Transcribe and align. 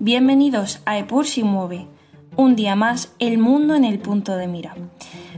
Bienvenidos 0.00 0.80
a 0.86 0.98
Epur 0.98 1.24
si 1.24 1.44
mueve. 1.44 1.86
Un 2.36 2.56
día 2.56 2.74
más, 2.74 3.12
el 3.20 3.38
mundo 3.38 3.76
en 3.76 3.84
el 3.84 4.00
punto 4.00 4.36
de 4.36 4.48
mira. 4.48 4.74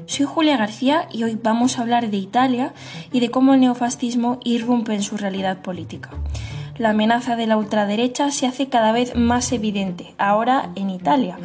Soy 0.06 0.24
Julia 0.24 0.56
García 0.56 1.08
y 1.12 1.24
hoy 1.24 1.38
vamos 1.40 1.78
a 1.78 1.82
hablar 1.82 2.10
de 2.10 2.16
Italia 2.16 2.72
y 3.12 3.20
de 3.20 3.30
cómo 3.30 3.52
el 3.52 3.60
neofascismo 3.60 4.40
irrumpe 4.44 4.94
en 4.94 5.02
su 5.02 5.18
realidad 5.18 5.60
política. 5.60 6.10
La 6.78 6.90
amenaza 6.90 7.36
de 7.36 7.46
la 7.46 7.58
ultraderecha 7.58 8.30
se 8.30 8.46
hace 8.46 8.68
cada 8.68 8.92
vez 8.92 9.14
más 9.14 9.52
evidente, 9.52 10.14
ahora 10.16 10.70
en 10.74 10.88
Italia, 10.88 11.38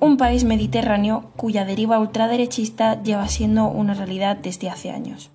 un 0.00 0.16
país 0.16 0.42
mediterráneo 0.42 1.30
cuya 1.36 1.64
deriva 1.64 2.00
ultraderechista 2.00 3.00
lleva 3.00 3.28
siendo 3.28 3.68
una 3.68 3.94
realidad 3.94 4.36
desde 4.36 4.70
hace 4.70 4.90
años. 4.90 5.30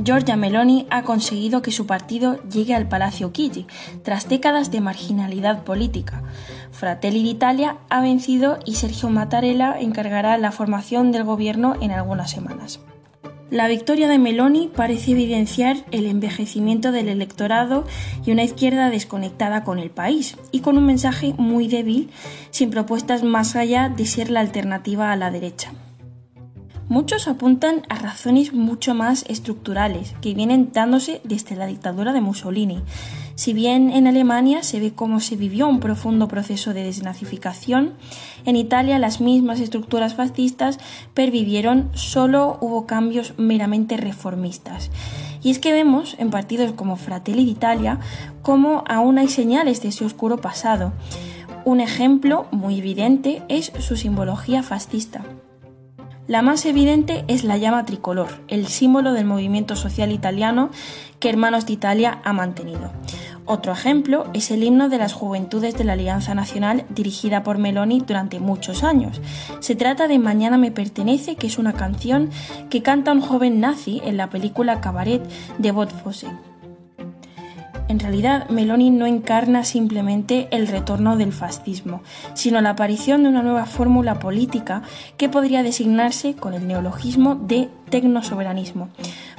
Giorgia 0.00 0.36
Meloni 0.36 0.86
ha 0.90 1.02
conseguido 1.02 1.60
que 1.60 1.72
su 1.72 1.86
partido 1.86 2.40
llegue 2.44 2.74
al 2.74 2.88
Palacio 2.88 3.32
Chigi, 3.32 3.66
tras 4.04 4.28
décadas 4.28 4.70
de 4.70 4.80
marginalidad 4.80 5.64
política. 5.64 6.22
Fratelli 6.70 7.24
d'Italia 7.24 7.78
ha 7.88 8.00
vencido 8.00 8.60
y 8.64 8.76
Sergio 8.76 9.10
Mattarella 9.10 9.76
encargará 9.80 10.38
la 10.38 10.52
formación 10.52 11.10
del 11.10 11.24
gobierno 11.24 11.74
en 11.80 11.90
algunas 11.90 12.30
semanas. 12.30 12.78
La 13.50 13.66
victoria 13.66 14.08
de 14.08 14.18
Meloni 14.18 14.70
parece 14.74 15.12
evidenciar 15.12 15.78
el 15.90 16.06
envejecimiento 16.06 16.92
del 16.92 17.08
electorado 17.08 17.84
y 18.24 18.30
una 18.30 18.44
izquierda 18.44 18.90
desconectada 18.90 19.64
con 19.64 19.80
el 19.80 19.90
país, 19.90 20.36
y 20.52 20.60
con 20.60 20.78
un 20.78 20.86
mensaje 20.86 21.34
muy 21.38 21.66
débil, 21.66 22.10
sin 22.50 22.70
propuestas 22.70 23.24
más 23.24 23.56
allá 23.56 23.88
de 23.88 24.06
ser 24.06 24.30
la 24.30 24.40
alternativa 24.40 25.10
a 25.10 25.16
la 25.16 25.30
derecha. 25.32 25.72
Muchos 26.88 27.28
apuntan 27.28 27.82
a 27.90 27.96
razones 27.96 28.54
mucho 28.54 28.94
más 28.94 29.26
estructurales 29.28 30.14
que 30.22 30.32
vienen 30.32 30.70
dándose 30.72 31.20
desde 31.22 31.54
la 31.54 31.66
dictadura 31.66 32.14
de 32.14 32.22
Mussolini. 32.22 32.80
Si 33.34 33.52
bien 33.52 33.90
en 33.90 34.06
Alemania 34.06 34.62
se 34.62 34.80
ve 34.80 34.94
cómo 34.94 35.20
se 35.20 35.36
vivió 35.36 35.68
un 35.68 35.80
profundo 35.80 36.28
proceso 36.28 36.72
de 36.72 36.84
desnazificación, 36.84 37.92
en 38.46 38.56
Italia 38.56 38.98
las 38.98 39.20
mismas 39.20 39.60
estructuras 39.60 40.14
fascistas 40.14 40.78
pervivieron, 41.12 41.90
solo 41.92 42.56
hubo 42.62 42.86
cambios 42.86 43.34
meramente 43.36 43.98
reformistas. 43.98 44.90
Y 45.42 45.50
es 45.50 45.58
que 45.58 45.72
vemos 45.72 46.16
en 46.18 46.30
partidos 46.30 46.72
como 46.72 46.96
Fratelli 46.96 47.44
d'Italia 47.44 48.00
cómo 48.40 48.82
aún 48.88 49.18
hay 49.18 49.28
señales 49.28 49.82
de 49.82 49.88
ese 49.88 50.06
oscuro 50.06 50.38
pasado. 50.38 50.94
Un 51.66 51.80
ejemplo 51.80 52.46
muy 52.50 52.78
evidente 52.78 53.42
es 53.50 53.72
su 53.78 53.94
simbología 53.94 54.62
fascista. 54.62 55.22
La 56.28 56.42
más 56.42 56.66
evidente 56.66 57.24
es 57.26 57.42
la 57.42 57.56
llama 57.56 57.86
tricolor, 57.86 58.28
el 58.48 58.66
símbolo 58.66 59.14
del 59.14 59.24
movimiento 59.24 59.76
social 59.76 60.12
italiano 60.12 60.68
que 61.20 61.30
Hermanos 61.30 61.64
de 61.64 61.72
Italia 61.72 62.20
ha 62.22 62.34
mantenido. 62.34 62.92
Otro 63.46 63.72
ejemplo 63.72 64.26
es 64.34 64.50
el 64.50 64.62
himno 64.62 64.90
de 64.90 64.98
las 64.98 65.14
Juventudes 65.14 65.78
de 65.78 65.84
la 65.84 65.94
Alianza 65.94 66.34
Nacional 66.34 66.84
dirigida 66.90 67.42
por 67.42 67.56
Meloni 67.56 68.00
durante 68.06 68.40
muchos 68.40 68.84
años. 68.84 69.22
Se 69.60 69.74
trata 69.74 70.06
de 70.06 70.18
Mañana 70.18 70.58
me 70.58 70.70
pertenece, 70.70 71.36
que 71.36 71.46
es 71.46 71.56
una 71.56 71.72
canción 71.72 72.28
que 72.68 72.82
canta 72.82 73.12
un 73.12 73.22
joven 73.22 73.58
nazi 73.58 74.02
en 74.04 74.18
la 74.18 74.28
película 74.28 74.82
Cabaret 74.82 75.26
de 75.56 75.72
Bot 75.72 75.90
en 77.88 78.00
realidad, 78.00 78.48
Meloni 78.50 78.90
no 78.90 79.06
encarna 79.06 79.64
simplemente 79.64 80.46
el 80.50 80.68
retorno 80.68 81.16
del 81.16 81.32
fascismo, 81.32 82.02
sino 82.34 82.60
la 82.60 82.70
aparición 82.70 83.22
de 83.22 83.30
una 83.30 83.42
nueva 83.42 83.64
fórmula 83.64 84.18
política 84.18 84.82
que 85.16 85.30
podría 85.30 85.62
designarse 85.62 86.34
con 86.34 86.52
el 86.52 86.66
neologismo 86.66 87.34
de 87.34 87.70
tecnosoberanismo, 87.88 88.90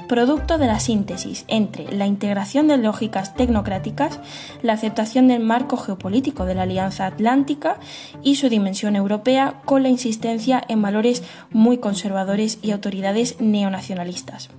producto 0.08 0.58
de 0.58 0.66
la 0.66 0.80
síntesis 0.80 1.44
entre 1.46 1.92
la 1.92 2.06
integración 2.06 2.66
de 2.66 2.76
lógicas 2.76 3.34
tecnocráticas, 3.34 4.18
la 4.62 4.72
aceptación 4.72 5.28
del 5.28 5.40
marco 5.40 5.76
geopolítico 5.76 6.44
de 6.44 6.56
la 6.56 6.62
Alianza 6.62 7.06
Atlántica 7.06 7.76
y 8.24 8.34
su 8.34 8.48
dimensión 8.48 8.96
europea 8.96 9.60
con 9.64 9.84
la 9.84 9.88
insistencia 9.88 10.60
en 10.66 10.82
valores 10.82 11.22
muy 11.50 11.78
conservadores 11.78 12.58
y 12.62 12.72
autoridades 12.72 13.40
neonacionalistas. 13.40 14.50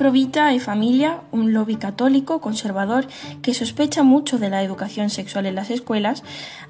Provita 0.00 0.54
y 0.54 0.60
Familia, 0.60 1.20
un 1.30 1.52
lobby 1.52 1.76
católico 1.76 2.40
conservador 2.40 3.06
que 3.42 3.52
sospecha 3.52 4.02
mucho 4.02 4.38
de 4.38 4.48
la 4.48 4.62
educación 4.62 5.10
sexual 5.10 5.44
en 5.44 5.54
las 5.54 5.68
escuelas, 5.68 6.22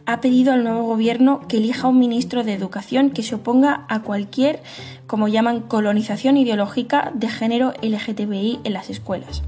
ha 0.04 0.20
pedido 0.20 0.52
al 0.52 0.64
nuevo 0.64 0.82
gobierno 0.82 1.46
que 1.46 1.58
elija 1.58 1.86
un 1.86 2.00
ministro 2.00 2.42
de 2.42 2.54
educación 2.54 3.10
que 3.10 3.22
se 3.22 3.36
oponga 3.36 3.84
a 3.88 4.02
cualquier, 4.02 4.60
como 5.06 5.28
llaman, 5.28 5.60
colonización 5.60 6.38
ideológica 6.38 7.12
de 7.14 7.28
género 7.28 7.72
LGTBI 7.80 8.58
en 8.64 8.72
las 8.72 8.90
escuelas. 8.90 9.44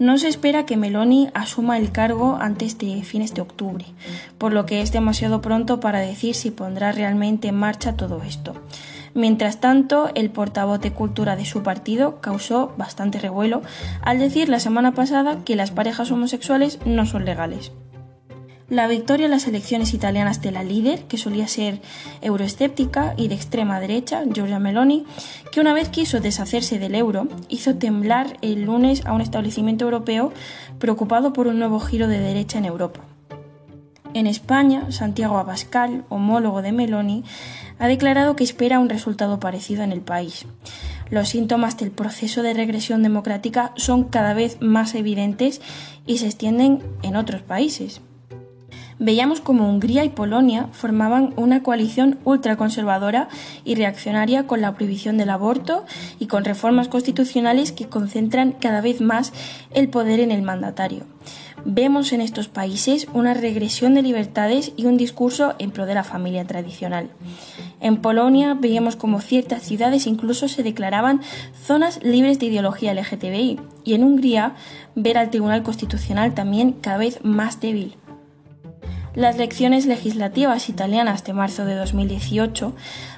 No 0.00 0.18
se 0.18 0.26
espera 0.26 0.66
que 0.66 0.76
Meloni 0.76 1.28
asuma 1.34 1.78
el 1.78 1.92
cargo 1.92 2.36
antes 2.40 2.78
de 2.78 3.04
fines 3.04 3.32
de 3.32 3.42
octubre, 3.42 3.84
por 4.38 4.52
lo 4.52 4.66
que 4.66 4.80
es 4.80 4.90
demasiado 4.90 5.40
pronto 5.40 5.78
para 5.78 6.00
decir 6.00 6.34
si 6.34 6.50
pondrá 6.50 6.90
realmente 6.90 7.46
en 7.46 7.54
marcha 7.54 7.94
todo 7.94 8.24
esto. 8.24 8.54
Mientras 9.14 9.60
tanto, 9.60 10.10
el 10.14 10.30
portavoz 10.30 10.80
de 10.80 10.92
cultura 10.92 11.36
de 11.36 11.44
su 11.44 11.62
partido 11.62 12.20
causó 12.20 12.72
bastante 12.78 13.18
revuelo 13.18 13.62
al 14.00 14.18
decir 14.18 14.48
la 14.48 14.60
semana 14.60 14.92
pasada 14.92 15.38
que 15.44 15.56
las 15.56 15.70
parejas 15.70 16.10
homosexuales 16.10 16.78
no 16.86 17.04
son 17.04 17.24
legales. 17.24 17.72
La 18.72 18.88
victoria 18.88 19.26
en 19.26 19.32
las 19.32 19.46
elecciones 19.46 19.92
italianas 19.92 20.40
de 20.40 20.50
la 20.50 20.62
líder, 20.62 21.02
que 21.02 21.18
solía 21.18 21.46
ser 21.46 21.82
euroescéptica 22.22 23.12
y 23.18 23.28
de 23.28 23.34
extrema 23.34 23.78
derecha, 23.80 24.22
Giorgia 24.32 24.58
Meloni, 24.58 25.04
que 25.50 25.60
una 25.60 25.74
vez 25.74 25.90
quiso 25.90 26.20
deshacerse 26.20 26.78
del 26.78 26.94
euro, 26.94 27.28
hizo 27.50 27.74
temblar 27.74 28.38
el 28.40 28.62
lunes 28.62 29.04
a 29.04 29.12
un 29.12 29.20
establecimiento 29.20 29.84
europeo 29.84 30.32
preocupado 30.78 31.34
por 31.34 31.48
un 31.48 31.58
nuevo 31.58 31.80
giro 31.80 32.08
de 32.08 32.18
derecha 32.18 32.56
en 32.56 32.64
Europa. 32.64 33.00
En 34.14 34.26
España, 34.26 34.92
Santiago 34.92 35.38
Abascal, 35.38 36.04
homólogo 36.10 36.60
de 36.60 36.72
Meloni, 36.72 37.24
ha 37.78 37.88
declarado 37.88 38.36
que 38.36 38.44
espera 38.44 38.78
un 38.78 38.90
resultado 38.90 39.40
parecido 39.40 39.82
en 39.82 39.92
el 39.92 40.02
país. 40.02 40.44
Los 41.08 41.30
síntomas 41.30 41.78
del 41.78 41.90
proceso 41.90 42.42
de 42.42 42.52
regresión 42.52 43.02
democrática 43.02 43.72
son 43.76 44.04
cada 44.04 44.34
vez 44.34 44.58
más 44.60 44.94
evidentes 44.94 45.62
y 46.06 46.18
se 46.18 46.26
extienden 46.26 46.82
en 47.02 47.16
otros 47.16 47.42
países. 47.42 48.02
Veíamos 48.98 49.40
como 49.40 49.68
Hungría 49.68 50.04
y 50.04 50.10
Polonia 50.10 50.68
formaban 50.72 51.32
una 51.36 51.62
coalición 51.62 52.18
ultraconservadora 52.24 53.28
y 53.64 53.74
reaccionaria 53.74 54.46
con 54.46 54.60
la 54.60 54.74
prohibición 54.74 55.16
del 55.16 55.30
aborto 55.30 55.86
y 56.18 56.26
con 56.26 56.44
reformas 56.44 56.88
constitucionales 56.88 57.72
que 57.72 57.88
concentran 57.88 58.52
cada 58.52 58.80
vez 58.80 59.00
más 59.00 59.32
el 59.72 59.88
poder 59.88 60.20
en 60.20 60.30
el 60.30 60.42
mandatario. 60.42 61.04
Vemos 61.64 62.12
en 62.12 62.20
estos 62.20 62.48
países 62.48 63.06
una 63.12 63.34
regresión 63.34 63.94
de 63.94 64.02
libertades 64.02 64.72
y 64.76 64.86
un 64.86 64.96
discurso 64.96 65.54
en 65.58 65.70
pro 65.70 65.86
de 65.86 65.94
la 65.94 66.02
familia 66.02 66.44
tradicional. 66.44 67.10
En 67.80 67.98
Polonia 67.98 68.54
veíamos 68.58 68.96
como 68.96 69.20
ciertas 69.20 69.62
ciudades 69.62 70.06
incluso 70.06 70.48
se 70.48 70.64
declaraban 70.64 71.20
zonas 71.64 72.02
libres 72.02 72.40
de 72.40 72.46
ideología 72.46 72.94
LGTBI 72.94 73.60
y 73.84 73.94
en 73.94 74.02
Hungría 74.02 74.54
ver 74.96 75.18
al 75.18 75.30
Tribunal 75.30 75.62
Constitucional 75.62 76.34
también 76.34 76.72
cada 76.72 76.98
vez 76.98 77.20
más 77.22 77.60
débil. 77.60 77.96
Las 79.14 79.36
elecciones 79.36 79.86
legislativas 79.86 80.68
italianas 80.68 81.22
de 81.22 81.32
marzo 81.34 81.64
de 81.64 81.74
2018 81.74 82.74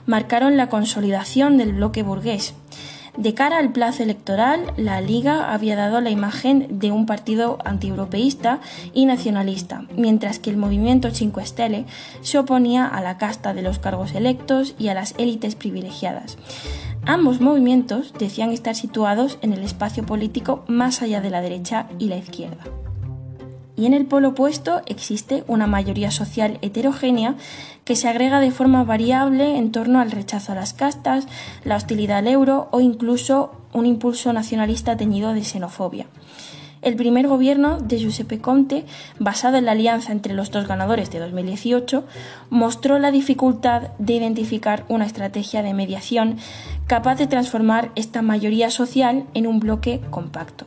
marcaron 0.06 0.56
la 0.56 0.68
consolidación 0.68 1.56
del 1.56 1.72
bloque 1.72 2.02
burgués 2.02 2.54
de 3.16 3.34
cara 3.34 3.58
al 3.58 3.72
plazo 3.72 4.02
electoral, 4.02 4.72
la 4.76 5.00
Liga 5.00 5.52
había 5.52 5.76
dado 5.76 6.00
la 6.00 6.10
imagen 6.10 6.66
de 6.80 6.90
un 6.90 7.06
partido 7.06 7.58
antieuropeísta 7.64 8.60
y 8.92 9.06
nacionalista, 9.06 9.84
mientras 9.96 10.38
que 10.38 10.50
el 10.50 10.56
movimiento 10.56 11.10
Cinque 11.10 11.46
Stelle 11.46 11.86
se 12.22 12.38
oponía 12.38 12.86
a 12.86 13.00
la 13.02 13.18
casta 13.18 13.54
de 13.54 13.62
los 13.62 13.78
cargos 13.78 14.14
electos 14.14 14.74
y 14.78 14.88
a 14.88 14.94
las 14.94 15.14
élites 15.18 15.54
privilegiadas. 15.54 16.36
Ambos 17.06 17.40
movimientos 17.40 18.12
decían 18.18 18.50
estar 18.50 18.74
situados 18.74 19.38
en 19.42 19.52
el 19.52 19.62
espacio 19.62 20.04
político 20.04 20.64
más 20.66 21.02
allá 21.02 21.20
de 21.20 21.30
la 21.30 21.40
derecha 21.40 21.86
y 21.98 22.08
la 22.08 22.16
izquierda 22.16 22.64
y 23.76 23.86
en 23.86 23.94
el 23.94 24.06
polo 24.06 24.30
opuesto 24.30 24.82
existe 24.86 25.44
una 25.46 25.66
mayoría 25.66 26.10
social 26.10 26.58
heterogénea 26.62 27.34
que 27.84 27.96
se 27.96 28.08
agrega 28.08 28.40
de 28.40 28.50
forma 28.50 28.84
variable 28.84 29.56
en 29.56 29.72
torno 29.72 30.00
al 30.00 30.10
rechazo 30.10 30.52
a 30.52 30.54
las 30.54 30.72
castas, 30.72 31.26
la 31.64 31.76
hostilidad 31.76 32.18
al 32.18 32.28
euro 32.28 32.68
o 32.70 32.80
incluso 32.80 33.52
un 33.72 33.86
impulso 33.86 34.32
nacionalista 34.32 34.96
teñido 34.96 35.34
de 35.34 35.44
xenofobia. 35.44 36.06
El 36.82 36.96
primer 36.96 37.26
gobierno 37.28 37.80
de 37.80 37.98
Giuseppe 37.98 38.40
Conte, 38.40 38.84
basado 39.18 39.56
en 39.56 39.64
la 39.64 39.72
alianza 39.72 40.12
entre 40.12 40.34
los 40.34 40.50
dos 40.50 40.68
ganadores 40.68 41.10
de 41.10 41.18
2018, 41.18 42.04
mostró 42.50 42.98
la 42.98 43.10
dificultad 43.10 43.92
de 43.98 44.12
identificar 44.12 44.84
una 44.88 45.06
estrategia 45.06 45.62
de 45.62 45.72
mediación 45.72 46.36
capaz 46.86 47.16
de 47.16 47.26
transformar 47.26 47.90
esta 47.94 48.20
mayoría 48.20 48.70
social 48.70 49.24
en 49.32 49.46
un 49.46 49.60
bloque 49.60 50.02
compacto 50.10 50.66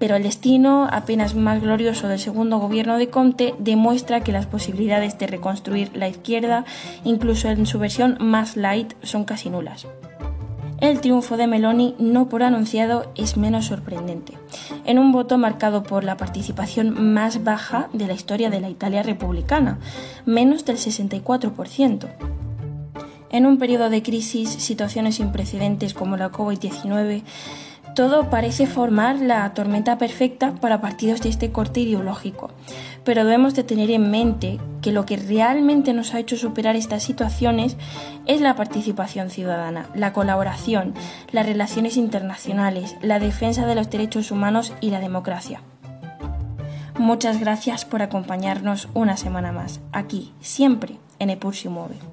pero 0.00 0.16
el 0.16 0.22
destino 0.24 0.88
apenas 0.90 1.36
más 1.36 1.60
glorioso 1.60 2.08
del 2.08 2.18
segundo 2.18 2.58
gobierno 2.58 2.96
de 2.96 3.10
Conte 3.10 3.54
demuestra 3.58 4.22
que 4.22 4.32
las 4.32 4.46
posibilidades 4.46 5.18
de 5.18 5.26
reconstruir 5.26 5.94
la 5.94 6.08
izquierda, 6.08 6.64
incluso 7.04 7.48
en 7.48 7.66
su 7.66 7.78
versión 7.78 8.16
más 8.18 8.56
light, 8.56 8.94
son 9.02 9.24
casi 9.24 9.50
nulas. 9.50 9.86
el 10.80 11.02
triunfo 11.02 11.36
de 11.36 11.46
Meloni 11.46 11.94
no 11.98 12.30
por 12.30 12.42
anunciado 12.42 13.12
es 13.14 13.36
menos 13.36 13.66
sorprendente, 13.66 14.32
en 14.86 14.98
un 14.98 15.12
voto 15.12 15.36
marcado 15.36 15.82
por 15.82 16.02
la 16.02 16.16
participación 16.16 17.12
más 17.12 17.44
baja 17.44 17.90
de 17.92 18.06
la 18.06 18.14
historia 18.14 18.48
de 18.48 18.62
la 18.62 18.70
Italia 18.70 19.02
republicana, 19.02 19.78
menos 20.24 20.64
del 20.64 20.78
64%. 20.78 22.08
En 23.32 23.44
un 23.44 23.58
periodo 23.58 23.90
de 23.90 24.02
crisis, 24.02 24.48
situaciones 24.48 25.16
sin 25.16 25.30
precedentes 25.30 25.92
como 25.92 26.16
la 26.16 26.32
COVID-19, 26.32 27.22
todo 27.94 28.30
parece 28.30 28.66
formar 28.66 29.20
la 29.20 29.52
tormenta 29.54 29.98
perfecta 29.98 30.54
para 30.54 30.80
partidos 30.80 31.20
de 31.20 31.28
este 31.28 31.50
corte 31.52 31.80
ideológico, 31.80 32.50
pero 33.04 33.24
debemos 33.24 33.54
de 33.54 33.64
tener 33.64 33.90
en 33.90 34.10
mente 34.10 34.58
que 34.80 34.92
lo 34.92 35.06
que 35.06 35.16
realmente 35.16 35.92
nos 35.92 36.14
ha 36.14 36.20
hecho 36.20 36.36
superar 36.36 36.76
estas 36.76 37.02
situaciones 37.02 37.76
es 38.26 38.40
la 38.40 38.56
participación 38.56 39.30
ciudadana, 39.30 39.88
la 39.94 40.12
colaboración, 40.12 40.94
las 41.32 41.46
relaciones 41.46 41.96
internacionales, 41.96 42.96
la 43.02 43.18
defensa 43.18 43.66
de 43.66 43.74
los 43.74 43.90
derechos 43.90 44.30
humanos 44.30 44.72
y 44.80 44.90
la 44.90 45.00
democracia. 45.00 45.62
Muchas 46.98 47.40
gracias 47.40 47.84
por 47.84 48.02
acompañarnos 48.02 48.88
una 48.94 49.16
semana 49.16 49.52
más, 49.52 49.80
aquí, 49.92 50.32
siempre, 50.40 50.96
en 51.18 51.30
Epursi 51.30 51.68
Mueve. 51.68 52.09